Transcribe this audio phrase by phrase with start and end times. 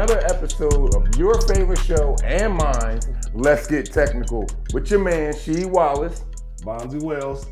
[0.00, 2.98] another episode of your favorite show and mine,
[3.34, 6.24] Let's Get Technical, with your man, Sheed Wallace.
[6.62, 7.46] Bonzi Wells.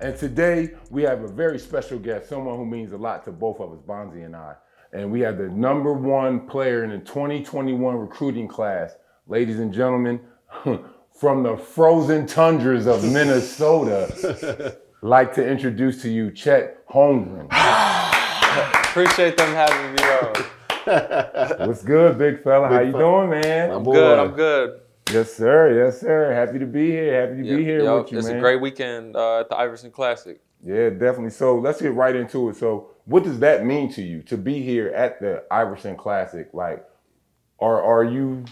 [0.00, 3.58] And today we have a very special guest, someone who means a lot to both
[3.58, 4.54] of us, Bonzi and I.
[4.92, 8.94] And we have the number one player in the 2021 recruiting class.
[9.26, 10.20] Ladies and gentlemen,
[11.18, 17.46] from the frozen tundras of Minnesota, like to introduce to you Chet Holmgren.
[18.90, 20.61] Appreciate them having me on.
[20.84, 22.68] What's good, big fella?
[22.68, 23.26] How you fella.
[23.28, 23.70] doing, man?
[23.70, 23.92] I'm boy.
[23.94, 24.18] good.
[24.18, 24.80] I'm good.
[25.12, 25.84] Yes, sir.
[25.84, 26.32] Yes, sir.
[26.32, 27.20] Happy to be here.
[27.20, 28.04] Happy to be here yep.
[28.04, 28.36] with you, It's man.
[28.36, 30.40] a great weekend uh, at the Iverson Classic.
[30.64, 31.30] Yeah, definitely.
[31.30, 32.56] So let's get right into it.
[32.56, 36.48] So, what does that mean to you to be here at the Iverson Classic?
[36.52, 36.84] Like,
[37.58, 38.44] are are you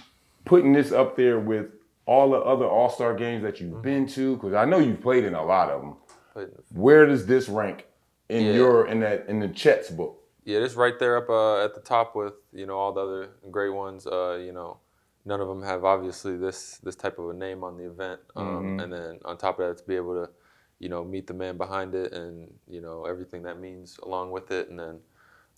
[0.45, 1.67] putting this up there with
[2.07, 3.65] all the other All Star games that Mm-hmm.
[3.75, 4.35] you've been to?
[4.37, 5.97] Because I know you've played in a lot of them.
[6.35, 7.87] But Where does this rank
[8.29, 8.53] in Yeah.
[8.53, 10.20] your in that in the Chet's book?
[10.45, 13.29] Yeah, it's right there up uh, at the top with you know all the other
[13.51, 14.07] great ones.
[14.07, 14.79] Uh, you know,
[15.25, 18.21] none of them have obviously this this type of a name on the event.
[18.37, 18.81] Um, Mm-hmm.
[18.81, 20.31] And then on top of that, to be able to
[20.79, 24.51] you know meet the man behind it and you know everything that means along with
[24.51, 25.01] it, and then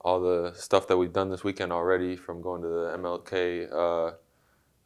[0.00, 3.72] all the stuff that we've done this weekend already, from going to the MLK.
[3.72, 4.14] Uh,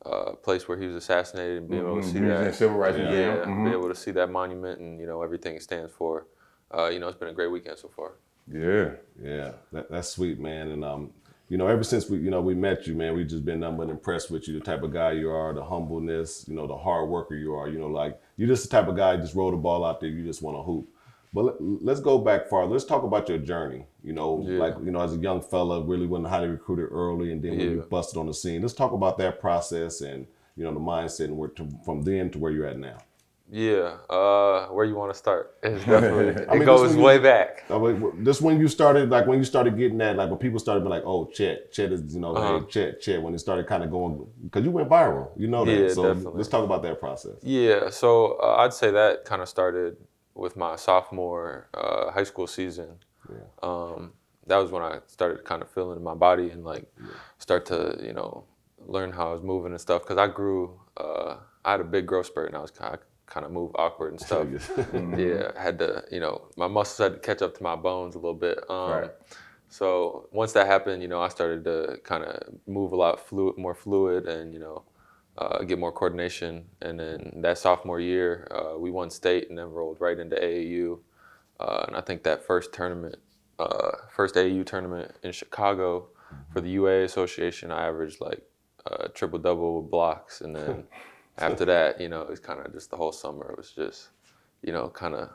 [0.04, 2.96] uh, place where he was assassinated and being able to see Museum, that Civil Rights
[2.96, 3.64] yeah, Museum.
[3.64, 3.72] be Mhm.
[3.72, 6.28] able to see that monument and you know everything it stands for.
[6.72, 8.12] Uh, you know, it's been a great weekend so far.
[8.50, 8.90] Yeah.
[9.22, 10.68] Yeah, that, that's sweet, man.
[10.68, 11.10] And um,
[11.48, 13.76] you know, ever since we, you know, we met you, man, we've just been nothing
[13.78, 16.76] but impressed with you, the type of guy you are, the humbleness, you know, the
[16.76, 17.68] hard worker you are.
[17.68, 20.10] You know, like you're just the type of guy just roll the ball out there,
[20.10, 20.88] you just want to hoop.
[21.32, 22.66] But let, let's go back far.
[22.66, 23.86] Let's talk about your journey.
[24.02, 24.58] You know, Yeah.
[24.58, 27.60] like you know, as a young fella, really wasn't highly recruited early, and then when
[27.60, 28.62] you busted on the scene.
[28.62, 32.30] Let's talk about that process and you know the mindset and where to, from then
[32.30, 32.98] to where you're at now.
[33.48, 35.54] Yeah, uh, where you want to start?
[35.62, 37.64] It's definitely it I mean, goes you- way back.
[37.70, 37.78] Uh,
[38.18, 40.90] This when you started, like when you started getting that, like when people started being
[40.90, 42.58] like, "Oh, Chet, Chet is, you know, Uh-huh.
[42.60, 45.64] hey, Chet, Chet." When it started kind of going, because you went viral, you know
[45.64, 45.72] that.
[45.80, 46.38] Yeah, so definitely.
[46.38, 47.36] let's talk about that process.
[47.42, 49.96] Yeah, so uh, I'd say that kind of started
[50.34, 52.98] with my sophomore uh, high school season.
[53.30, 53.36] Yeah.
[53.62, 54.12] Um,
[54.48, 56.86] that was when I started kind of feeling in my body and like
[57.38, 58.44] start to you know
[58.86, 60.04] learn how I was moving and stuff.
[60.04, 63.00] Cause I grew, uh, I had a big growth spurt and I was kind of
[63.26, 64.46] kind of move awkward and stuff.
[65.16, 68.14] yeah, I had to, you know, my muscles had to catch up to my bones
[68.14, 68.58] a little bit.
[68.70, 69.10] Um, Right.
[69.68, 73.58] So once that happened, you know, I started to kind of move a lot fluid,
[73.58, 74.84] more fluid, and you know,
[75.38, 76.66] uh, get more coordination.
[76.82, 81.00] And then that sophomore year, uh, we won state and then rolled right into AAU.
[81.58, 83.16] Uh, and I think that first tournament,
[83.58, 86.08] uh, first AAU tournament in Chicago
[86.52, 88.42] for the UA Association, I averaged like
[88.90, 90.40] uh, triple double with blocks.
[90.40, 90.84] And then
[91.38, 93.50] after that, you know, it was kind of just the whole summer.
[93.50, 94.08] It was just,
[94.62, 95.30] you know, kind of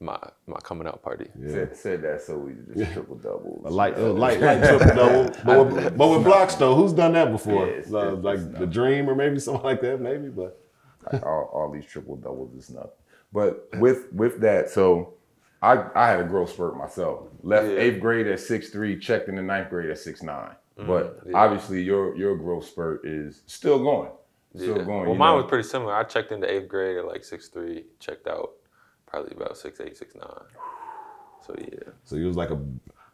[0.00, 1.28] my my coming out party.
[1.46, 3.62] Said, said that so we just triple doubles.
[3.64, 5.34] A light, a light, light triple double.
[5.44, 7.66] But with, but with blocks though, who's done that before?
[7.66, 10.28] Yeah, it's- Uh, it's like not- the Dream or maybe something like that, maybe.
[10.28, 10.60] But
[11.22, 12.90] all, all these triple doubles is nothing.
[13.32, 15.14] But with with that, so
[15.62, 17.28] I I had a growth spurt myself.
[17.42, 17.78] Left Yeah.
[17.78, 20.54] eighth grade at six three, checked in the ninth grade at six nine.
[20.76, 21.36] But yeah.
[21.36, 24.10] obviously your your growth spurt is still going.
[24.56, 24.84] Still Yeah.
[24.84, 25.06] going.
[25.06, 25.42] Well, mine know.
[25.42, 25.94] was pretty similar.
[25.94, 28.50] I checked into eighth grade at like six three, checked out
[29.06, 30.28] probably about six eight, six nine.
[31.46, 32.58] So yeah, so you was like a,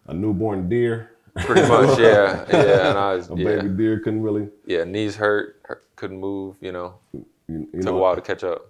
[0.06, 1.98] a newborn deer, pretty much.
[1.98, 2.90] Yeah, yeah.
[2.90, 4.84] And I was a yeah, baby deer couldn't really, yeah.
[4.84, 6.56] Knees hurt, hurt, couldn't move.
[6.60, 7.96] You know, you, you took know.
[7.96, 8.66] a while to catch up.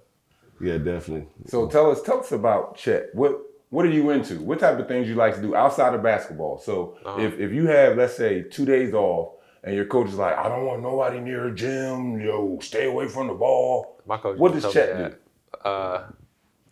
[0.60, 1.26] Yeah, definitely.
[1.46, 3.14] So tell us tell us about Chet.
[3.14, 3.38] What
[3.70, 4.40] what are you into?
[4.40, 6.58] What type of things you like to do outside of basketball?
[6.58, 7.20] So Uh-huh.
[7.20, 10.48] if if you have let's say two days off and your coach is like, I
[10.48, 14.00] don't want nobody near a gym, yo, stay away from the ball.
[14.06, 14.38] My coach.
[14.38, 15.68] What does Chet do?
[15.68, 16.06] Uh,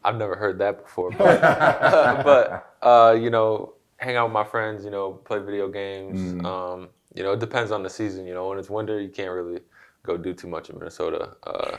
[0.04, 1.40] I've never heard that before, but,
[2.24, 4.84] but uh, you know, hang out with my friends.
[4.84, 6.20] You know, play video games.
[6.20, 6.46] Mm-hmm.
[6.46, 8.26] Um, you know, it depends on the season.
[8.26, 9.60] You know, when it's winter, you can't really
[10.02, 11.36] go do too much in Minnesota.
[11.42, 11.78] Uh,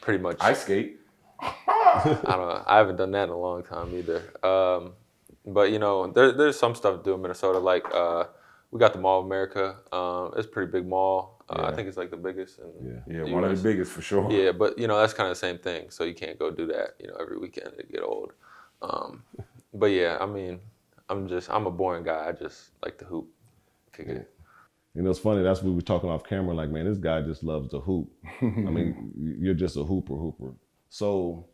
[0.00, 0.36] pretty much.
[0.40, 1.00] Ice skate.
[1.40, 2.62] I don't know.
[2.66, 4.22] I haven't done that in a long time either.
[4.46, 4.92] Um,
[5.46, 7.58] but you know, there, there's some stuff to do in Minnesota.
[7.58, 8.24] Like uh,
[8.74, 9.76] we got the Mall of America.
[9.92, 11.44] Um, it's a pretty big mall.
[11.48, 12.58] Uh, I think it's like the biggest.
[12.82, 12.92] Yeah.
[13.06, 14.28] Yeah, the one of the biggest for sure.
[14.32, 15.90] Yeah, but you know that's kind of the same thing.
[15.90, 16.96] So you can't go do that.
[16.98, 18.32] You know, every weekend it get old.
[18.82, 19.22] Um,
[19.74, 20.58] but yeah, I mean,
[21.08, 22.28] I'm just I'm a boring guy.
[22.28, 23.28] I just like to hoop,
[23.92, 24.28] kick it.
[24.96, 25.44] You know, it's funny.
[25.44, 26.52] That's what we were talking off camera.
[26.52, 28.10] Like, man, this guy just loves to hoop.
[28.42, 30.52] I mean, you're just a hooper, hooper.
[30.88, 31.46] So,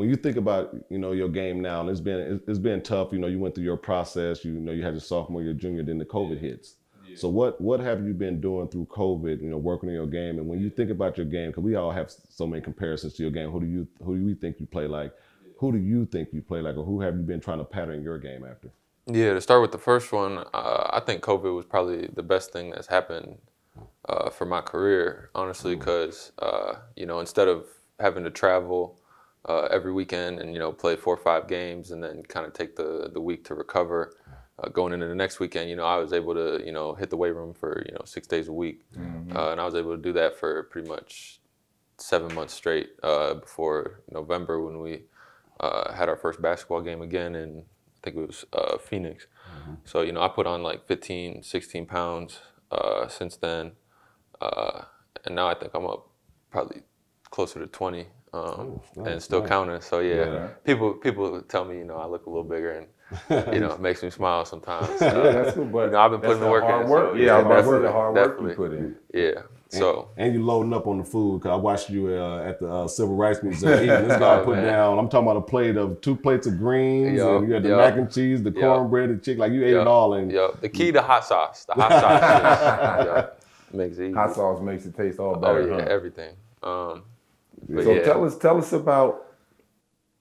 [0.00, 2.80] when you think about you know your game now, and it's been it's- it's been
[2.80, 3.12] tough.
[3.12, 4.44] You know, you went through your process.
[4.46, 6.76] You know, you had your sophomore, your junior, then the COVID hits.
[7.16, 9.42] So what what have you been doing through COVID?
[9.42, 11.74] You know, working on your game, and when you think about your game, because we
[11.74, 13.50] all have so many comparisons to your game.
[13.50, 15.12] Who do you who do you think you play like?
[15.58, 18.02] Who do you think you play like, or who have you been trying to pattern
[18.02, 18.70] your game after?
[19.06, 22.52] Yeah, to start with the first one, uh, I think COVID was probably the best
[22.52, 23.38] thing that's happened
[24.08, 27.66] uh, for my career, honestly, because uh, you know instead of
[27.98, 28.99] having to travel
[29.48, 32.52] uh, every weekend and you know play four or five games and then kind of
[32.52, 34.14] take the the week to recover,
[34.58, 37.10] uh, going into the next weekend, you know I was able to you know hit
[37.10, 38.82] the weight room for you know six days a week,
[39.34, 41.40] uh, and I was able to do that for pretty much
[41.98, 45.04] seven months straight uh, before November when we
[45.60, 47.64] uh, had our first basketball game again and.
[48.02, 49.26] I think it was uh, Phoenix.
[49.84, 52.40] So you know I put on like 15, 16 pounds
[52.70, 53.72] uh, since then,
[54.40, 54.84] uh,
[55.26, 56.08] and now I think I'm up
[56.50, 56.80] probably
[57.30, 59.48] closer to 20 um, and still nice.
[59.48, 59.80] counting.
[59.80, 60.48] So yeah, Yeah.
[60.64, 62.86] people people tell me you know I look a little bigger and
[63.54, 65.00] you know it makes me smile sometimes.
[65.00, 65.72] Yeah, that's good.
[65.72, 67.12] But You know, I've been putting the the work hard in, Work.
[67.12, 68.96] so, yeah, yeah, I was about to definitely, the hard work you put in.
[69.14, 69.42] yeah.
[69.68, 71.42] So And you loading up on the food.
[71.42, 74.08] Cause I watched you uh, at the uh, Civil Rights Museum eating.
[74.08, 74.64] This guy Oh, put man.
[74.64, 74.98] down.
[74.98, 77.68] I'm talking about a plate of two plates of greens, Yup, and you had the
[77.68, 78.54] yup, mac and cheese, the yup.
[78.62, 79.38] cornbread, the chicken.
[79.38, 80.14] Like you ate Yup, it all.
[80.14, 81.64] And yeah, the key to hot sauce.
[81.66, 82.22] The hot sauce
[83.00, 83.26] is, yeah,
[83.72, 84.14] makes it easy.
[84.14, 85.68] Hot sauce makes it taste all Oh better.
[85.68, 85.86] yeah, huh?
[85.88, 86.34] everything.
[86.64, 87.04] Um,
[87.74, 88.02] but So yeah.
[88.02, 89.26] tell us, tell us about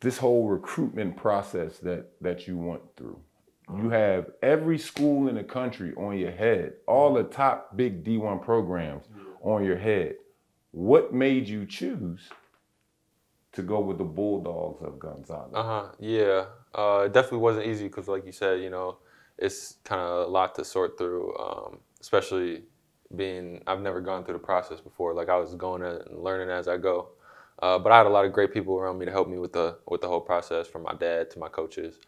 [0.02, 3.20] this whole recruitment process that that you went through.
[3.78, 8.42] You have every school in the country on your head, all the top big D1
[8.42, 9.06] programs
[9.44, 10.16] on your head.
[10.72, 12.30] What made you choose
[13.52, 15.56] to go with the Bulldogs of Gonzaga?
[15.56, 15.92] Uh huh.
[16.00, 16.46] Yeah.
[16.74, 18.98] Uh, it definitely wasn't easy because, like you said, you know,
[19.38, 22.64] it's kind of a lot to sort through, um, especially
[23.16, 25.14] being I've never gone through the process before.
[25.14, 27.10] Like I was going and learning as I go.
[27.62, 29.54] Uh, but I had a lot of great people around me to help me with
[29.54, 32.00] the with the whole process, from my dad to my coaches,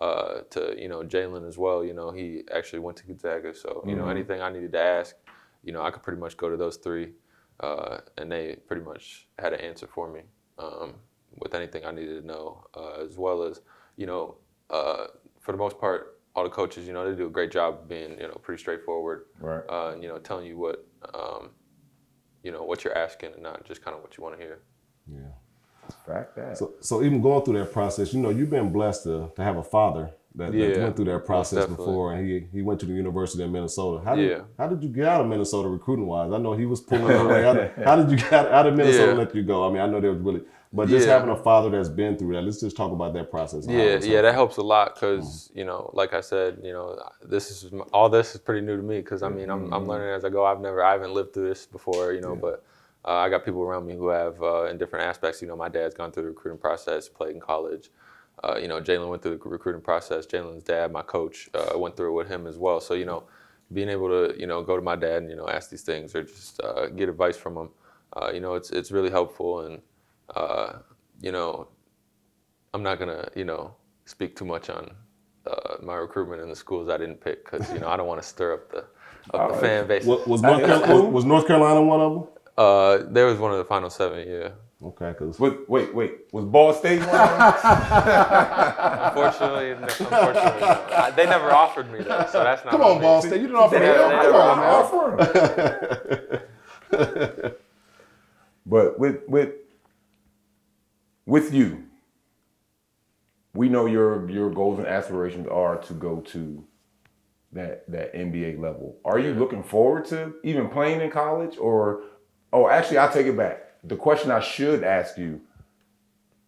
[0.00, 1.84] uh, to you know Jalen as well.
[1.84, 4.10] You know, he actually went to Gonzaga, so you know Mhm.
[4.10, 5.16] anything I needed to ask,
[5.62, 7.12] you know, I could pretty much go to those three,
[7.60, 10.22] uh, and they pretty much had an answer for me
[10.58, 10.94] um,
[11.38, 13.60] with anything I needed to know, uh, as well as
[13.96, 14.36] you know,
[14.70, 15.06] uh,
[15.40, 17.88] for the most part, all the coaches, you know, they do a great job of
[17.88, 19.64] being you know pretty straightforward, Right.
[19.68, 20.86] uh, and you know, telling you what.
[21.14, 21.50] Um,
[22.42, 24.60] you know what you're asking and not just kind of what you want to hear.
[25.12, 25.20] Yeah.
[26.06, 26.58] Fact that.
[26.58, 29.56] So, so even going through that process, you know, you've been blessed to, to have
[29.56, 32.92] a father that, that went through that process before, and he he went to the
[32.92, 34.04] University of Minnesota.
[34.04, 34.40] How did Yeah.
[34.58, 36.32] how did you get out of Minnesota recruiting wise?
[36.32, 37.42] I know he was pulling away.
[37.44, 39.12] How, did- how did you get out, of Minnesota?
[39.12, 39.18] Yeah.
[39.18, 39.66] Let you go.
[39.66, 40.42] I mean, I know there was really,
[40.72, 41.14] but just Yeah.
[41.14, 42.42] having a father that's been through that.
[42.42, 43.66] Let's just talk about that process.
[43.66, 45.58] Yeah, yeah, that helps a lot because mm-hmm.
[45.58, 48.82] you know, like I said, you know, this is all this is pretty new to
[48.82, 49.90] me because I mean, I'm, I'm mm-hmm.
[49.90, 50.44] learning as I go.
[50.44, 52.62] I've never, I haven't lived through this before, you know, but
[53.06, 55.40] uh, I got people around me who have uh, in different aspects.
[55.42, 57.90] You know, my dad's gone through the recruiting process, played in college.
[58.44, 60.26] Uh, you know, Jalen went through the recruiting process.
[60.26, 62.80] Jalen's dad, my coach, uh, went through it with him as well.
[62.80, 63.24] So you know,
[63.72, 66.14] being able to you know go to my dad and you know ask these things
[66.14, 67.70] or just uh, get advice from him,
[68.14, 69.80] uh, you know, it's it's really helpful and
[70.34, 70.74] uh,
[71.20, 71.68] you know,
[72.74, 73.74] I'm not gonna, you know,
[74.04, 74.90] speak too much on
[75.46, 78.20] uh, my recruitment in the schools I didn't pick because you know I don't want
[78.20, 78.84] to stir up the
[79.34, 80.04] up the Oh, fan base.
[80.04, 82.28] Was, was, North Carolina, was, was North Carolina one of them?
[82.56, 84.26] Uh, there was one of the final seven.
[84.26, 84.50] Yeah,
[84.82, 86.12] Okay, because Wait, wait, wait.
[86.32, 87.08] Was Ball State one?
[87.08, 87.52] of them?
[89.02, 91.12] unfortunately, unfortunately, no.
[91.16, 92.70] They never offered me that, so that's not.
[92.72, 93.00] come on on.
[93.02, 93.86] Ball State, you didn't offer me.
[93.86, 93.96] That.
[93.96, 96.42] they Come never on, offered.
[96.92, 97.52] man.
[98.68, 99.52] But with with
[101.24, 101.84] with you,
[103.54, 106.64] we know your your goals and aspirations are to go to
[107.52, 108.98] that that NBA level.
[109.04, 112.02] Are you looking forward to even playing in college or
[112.52, 113.62] oh actually I'll take it back.
[113.84, 115.40] The question I should ask you,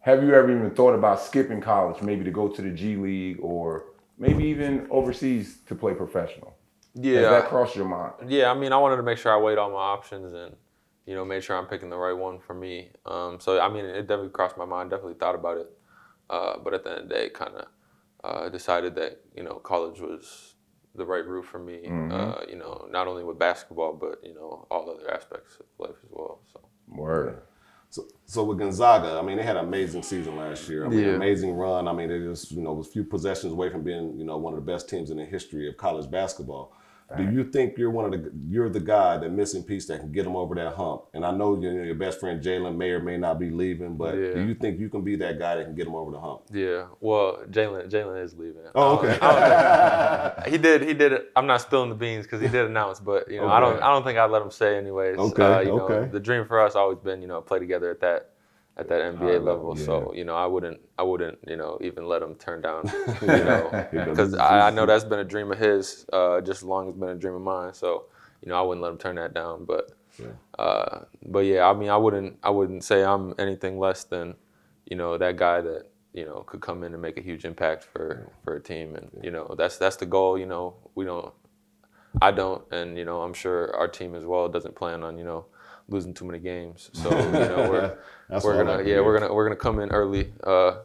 [0.00, 3.38] have you ever even thought about skipping college, maybe to go to the G League
[3.40, 3.84] or
[4.18, 6.56] maybe even overseas to play professional?
[6.94, 8.14] Has Yeah, that crossed your mind?
[8.26, 10.56] Yeah, I mean, I wanted to make sure I weighed all my options and,
[11.06, 12.90] you know, made sure I'm picking the right one for me.
[13.06, 14.90] Um, so, I mean, it definitely crossed my mind.
[14.90, 15.70] Definitely thought about it.
[16.28, 17.66] Uh, but at the end of the day, kind of
[18.24, 20.54] uh, decided that, you know, college was
[20.94, 24.66] the right route for me, uh, you know, not only with basketball, but, you know,
[24.70, 26.40] all other aspects of life as well.
[26.52, 27.42] So, Word.
[27.90, 30.84] So, so with Gonzaga, I mean, they had an amazing season last year.
[30.84, 31.14] I mean, Yeah.
[31.14, 31.88] amazing run.
[31.88, 34.36] I mean, they just, you know, was a few possessions away from being, you know,
[34.36, 36.72] one of the best teams in the history of college basketball.
[37.16, 40.12] Do you think you're one of the you're the guy, the missing piece that can
[40.12, 41.04] get them over that hump?
[41.14, 43.96] And I know you know, your best friend Jalen may or may not be leaving,
[43.96, 46.20] but do you think you can be that guy that can get them over the
[46.20, 46.42] hump?
[46.52, 46.86] yeah.
[47.00, 48.62] Well, Jalen Jalen is leaving.
[48.74, 49.18] Oh, okay.
[50.50, 50.82] He did.
[50.82, 51.12] He did.
[51.12, 51.30] it.
[51.34, 53.82] I'm not spilling the beans because he did announce, but you know, I don't.
[53.82, 55.18] I don't think I'd let him say anyways.
[55.18, 55.94] Okay, Uh, you okay.
[56.00, 58.30] Know, the dream for us always been, you know, play together at that,
[58.78, 59.74] at that NBA level.
[59.76, 60.80] So you know, I wouldn't.
[60.98, 61.38] I wouldn't.
[61.46, 62.84] You know, even let him turn down.
[63.20, 66.64] You know, because I, I know that's been a dream of his, uh, just as
[66.64, 67.74] long as it's been a dream of mine.
[67.74, 68.04] So
[68.42, 69.64] you know, I wouldn't let him turn that down.
[69.64, 69.90] But,
[70.58, 72.38] uh, but yeah, I mean, I wouldn't.
[72.42, 74.34] I wouldn't say I'm anything less than,
[74.86, 77.84] you know, that guy that you know could come in and make a huge impact
[77.84, 80.38] for for a team, and you know that's that's the goal.
[80.38, 81.32] You know we don't,
[82.22, 85.24] I don't, and you know I'm sure our team as well doesn't plan on you
[85.24, 85.46] know
[85.88, 86.90] losing too many games.
[87.02, 90.32] So you know we're That's we're gonna yeah we're gonna we're gonna come in early
[90.44, 90.78] uh,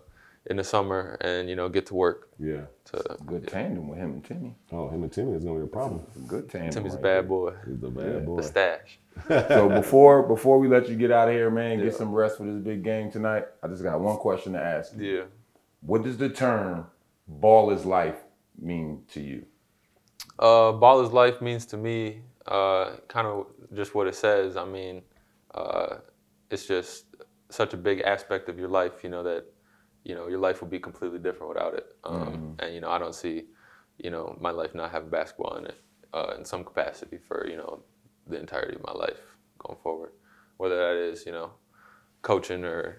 [0.46, 2.30] in the summer and you know get to work.
[2.40, 2.62] Yeah.
[2.86, 4.56] To, Good tandem with him and Timmy.
[4.72, 6.06] Oh, him and Timmy is gonna be a problem.
[6.28, 6.72] Good tandem.
[6.72, 7.54] Timmy's a bad boy.
[7.66, 8.38] He's a bad boy.
[8.38, 9.00] The stash.
[9.28, 12.46] So before before we let you get out of here, man, get some rest for
[12.46, 13.46] this big game tonight.
[13.62, 14.94] I just got one question to ask.
[14.98, 15.16] you.
[15.18, 15.24] Yeah.
[15.82, 16.88] What does the term
[17.28, 18.20] "ball is life"
[18.60, 19.46] mean to you?
[20.40, 24.58] Uh, ball is life means to me uh, kind of just what it says.
[24.58, 25.04] I mean,
[25.54, 25.98] uh,
[26.50, 27.06] it's just
[27.50, 29.46] such a big aspect of your life, you know, that,
[30.04, 31.96] you know, your life will be completely different without it.
[32.04, 33.46] Um, And, you know, I don't see,
[33.98, 35.82] you know, my life not having basketball in it
[36.14, 37.84] uh, in some capacity for, you know,
[38.28, 39.22] the entirety of my life
[39.60, 40.12] going forward.
[40.58, 41.52] Whether that is, you know,
[42.22, 42.98] coaching or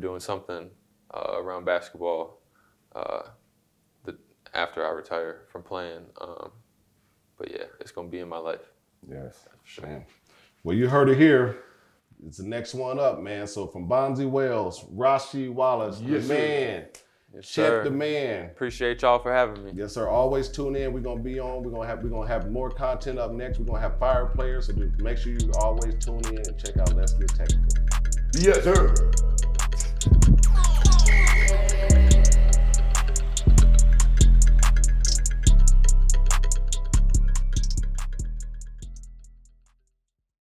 [0.00, 0.70] doing something
[1.12, 2.40] uh, around basketball
[2.94, 3.22] uh,
[4.04, 4.16] the,
[4.52, 6.06] after I retire from playing.
[6.20, 6.50] Um,
[7.38, 8.72] but yeah, it's gonna be in my life.
[9.08, 9.46] Yes.
[9.82, 10.04] Man.
[10.62, 11.56] Well, you heard it here.
[12.26, 13.46] It's the next one up, man.
[13.46, 16.84] So from Bonzi Wells, Rasheed Wallace, Yes, the man,
[17.34, 17.84] Yes, Chef sir.
[17.84, 18.46] the man.
[18.46, 19.72] Appreciate y'all for having me.
[19.74, 20.08] Yes, sir.
[20.08, 20.92] Always tune in.
[20.92, 21.62] We're gonna be on.
[21.62, 23.58] We're gonna have we're gonna have more content up next.
[23.58, 24.68] We're gonna have fire players.
[24.68, 27.68] So make sure you always tune in and check out Let's Get Technical.
[28.38, 28.94] Yes, sir.